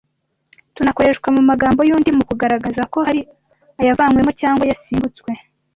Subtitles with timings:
[0.75, 3.21] Tunakoreshwa mu magambo y’undi mu kugaragaraza ko hari
[3.81, 5.31] ayavanywemo cyangwa yasimbutswe